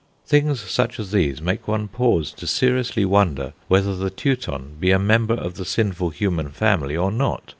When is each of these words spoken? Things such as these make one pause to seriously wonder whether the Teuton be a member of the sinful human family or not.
Things 0.25 0.59
such 0.61 0.99
as 0.99 1.11
these 1.11 1.43
make 1.43 1.67
one 1.67 1.87
pause 1.87 2.31
to 2.31 2.47
seriously 2.47 3.05
wonder 3.05 3.53
whether 3.67 3.95
the 3.95 4.09
Teuton 4.09 4.77
be 4.79 4.89
a 4.89 4.97
member 4.97 5.35
of 5.35 5.57
the 5.57 5.63
sinful 5.63 6.09
human 6.09 6.49
family 6.49 6.97
or 6.97 7.11
not. 7.11 7.43